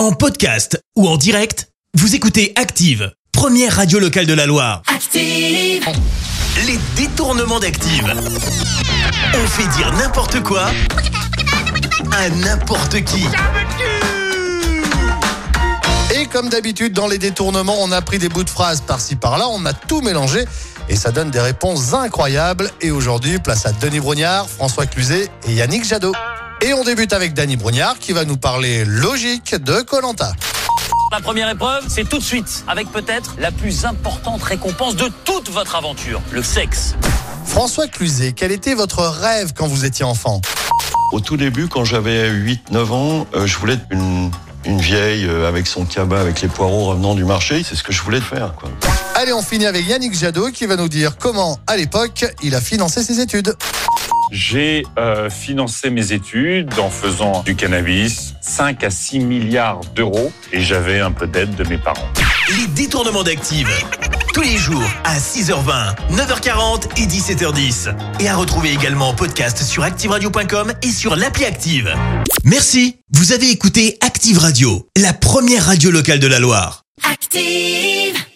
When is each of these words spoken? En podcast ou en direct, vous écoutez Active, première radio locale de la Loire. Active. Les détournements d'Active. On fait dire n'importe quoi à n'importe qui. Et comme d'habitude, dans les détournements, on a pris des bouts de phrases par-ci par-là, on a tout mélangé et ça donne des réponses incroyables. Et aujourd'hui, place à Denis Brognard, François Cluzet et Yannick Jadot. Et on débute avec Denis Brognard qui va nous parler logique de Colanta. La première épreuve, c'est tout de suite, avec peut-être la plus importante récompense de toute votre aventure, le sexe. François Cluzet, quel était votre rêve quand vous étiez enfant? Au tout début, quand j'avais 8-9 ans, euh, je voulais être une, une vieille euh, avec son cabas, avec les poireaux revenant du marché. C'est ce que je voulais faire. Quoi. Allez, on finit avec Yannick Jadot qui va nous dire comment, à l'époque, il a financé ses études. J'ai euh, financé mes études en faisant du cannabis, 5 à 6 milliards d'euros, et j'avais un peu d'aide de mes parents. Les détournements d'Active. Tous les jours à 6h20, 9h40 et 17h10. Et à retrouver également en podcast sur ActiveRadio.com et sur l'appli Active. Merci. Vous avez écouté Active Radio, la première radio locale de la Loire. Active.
En 0.00 0.12
podcast 0.12 0.82
ou 0.96 1.06
en 1.06 1.18
direct, 1.18 1.68
vous 1.92 2.14
écoutez 2.14 2.54
Active, 2.56 3.12
première 3.32 3.76
radio 3.76 3.98
locale 3.98 4.24
de 4.24 4.32
la 4.32 4.46
Loire. 4.46 4.80
Active. 4.86 5.84
Les 6.66 6.78
détournements 6.96 7.60
d'Active. 7.60 8.10
On 9.34 9.46
fait 9.46 9.68
dire 9.76 9.92
n'importe 9.92 10.42
quoi 10.42 10.70
à 12.12 12.30
n'importe 12.30 13.04
qui. 13.04 13.26
Et 16.18 16.24
comme 16.24 16.48
d'habitude, 16.48 16.94
dans 16.94 17.06
les 17.06 17.18
détournements, 17.18 17.76
on 17.82 17.92
a 17.92 18.00
pris 18.00 18.18
des 18.18 18.30
bouts 18.30 18.44
de 18.44 18.48
phrases 18.48 18.80
par-ci 18.80 19.16
par-là, 19.16 19.48
on 19.50 19.66
a 19.66 19.74
tout 19.74 20.00
mélangé 20.00 20.46
et 20.88 20.96
ça 20.96 21.12
donne 21.12 21.30
des 21.30 21.40
réponses 21.40 21.92
incroyables. 21.92 22.70
Et 22.80 22.90
aujourd'hui, 22.90 23.38
place 23.38 23.66
à 23.66 23.72
Denis 23.72 24.00
Brognard, 24.00 24.48
François 24.48 24.86
Cluzet 24.86 25.28
et 25.46 25.52
Yannick 25.52 25.84
Jadot. 25.84 26.14
Et 26.62 26.74
on 26.74 26.84
débute 26.84 27.14
avec 27.14 27.32
Denis 27.32 27.56
Brognard 27.56 27.98
qui 27.98 28.12
va 28.12 28.26
nous 28.26 28.36
parler 28.36 28.84
logique 28.84 29.54
de 29.54 29.80
Colanta. 29.80 30.32
La 31.10 31.20
première 31.20 31.48
épreuve, 31.48 31.84
c'est 31.88 32.06
tout 32.06 32.18
de 32.18 32.22
suite, 32.22 32.64
avec 32.68 32.92
peut-être 32.92 33.34
la 33.38 33.50
plus 33.50 33.86
importante 33.86 34.42
récompense 34.42 34.94
de 34.94 35.10
toute 35.24 35.48
votre 35.48 35.74
aventure, 35.74 36.20
le 36.30 36.42
sexe. 36.42 36.96
François 37.46 37.88
Cluzet, 37.88 38.32
quel 38.32 38.52
était 38.52 38.74
votre 38.74 39.02
rêve 39.02 39.52
quand 39.56 39.66
vous 39.66 39.86
étiez 39.86 40.04
enfant? 40.04 40.42
Au 41.12 41.20
tout 41.20 41.38
début, 41.38 41.66
quand 41.66 41.84
j'avais 41.84 42.30
8-9 42.30 42.92
ans, 42.92 43.26
euh, 43.34 43.46
je 43.46 43.56
voulais 43.56 43.74
être 43.74 43.86
une, 43.90 44.30
une 44.66 44.80
vieille 44.80 45.24
euh, 45.26 45.48
avec 45.48 45.66
son 45.66 45.86
cabas, 45.86 46.20
avec 46.20 46.42
les 46.42 46.48
poireaux 46.48 46.84
revenant 46.84 47.14
du 47.14 47.24
marché. 47.24 47.64
C'est 47.66 47.74
ce 47.74 47.82
que 47.82 47.92
je 47.92 48.02
voulais 48.02 48.20
faire. 48.20 48.54
Quoi. 48.54 48.68
Allez, 49.14 49.32
on 49.32 49.42
finit 49.42 49.66
avec 49.66 49.88
Yannick 49.88 50.14
Jadot 50.14 50.50
qui 50.50 50.66
va 50.66 50.76
nous 50.76 50.88
dire 50.88 51.16
comment, 51.18 51.58
à 51.66 51.76
l'époque, 51.76 52.26
il 52.42 52.54
a 52.54 52.60
financé 52.60 53.02
ses 53.02 53.20
études. 53.20 53.56
J'ai 54.30 54.84
euh, 54.98 55.28
financé 55.28 55.90
mes 55.90 56.12
études 56.12 56.72
en 56.78 56.90
faisant 56.90 57.42
du 57.42 57.56
cannabis, 57.56 58.34
5 58.40 58.84
à 58.84 58.90
6 58.90 59.20
milliards 59.20 59.80
d'euros, 59.94 60.32
et 60.52 60.60
j'avais 60.60 61.00
un 61.00 61.10
peu 61.10 61.26
d'aide 61.26 61.54
de 61.56 61.64
mes 61.68 61.78
parents. 61.78 62.08
Les 62.56 62.66
détournements 62.68 63.22
d'Active. 63.22 63.68
Tous 64.32 64.42
les 64.42 64.56
jours 64.56 64.88
à 65.04 65.18
6h20, 65.18 65.96
9h40 66.12 67.02
et 67.02 67.06
17h10. 67.06 67.94
Et 68.20 68.28
à 68.28 68.36
retrouver 68.36 68.72
également 68.72 69.08
en 69.08 69.14
podcast 69.14 69.62
sur 69.62 69.82
ActiveRadio.com 69.82 70.72
et 70.82 70.90
sur 70.90 71.16
l'appli 71.16 71.44
Active. 71.44 71.92
Merci. 72.44 72.96
Vous 73.12 73.32
avez 73.32 73.50
écouté 73.50 73.98
Active 74.00 74.38
Radio, 74.38 74.88
la 74.96 75.12
première 75.12 75.66
radio 75.66 75.90
locale 75.90 76.20
de 76.20 76.28
la 76.28 76.38
Loire. 76.38 76.84
Active. 77.10 78.29